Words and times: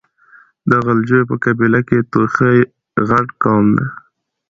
د 0.69 0.71
غلجيو 0.85 1.27
په 1.29 1.35
قبيله 1.43 1.81
کې 1.87 1.99
توخي 2.11 2.57
غټ 3.09 3.27
قوم 3.43 3.65
ده. 3.77 3.85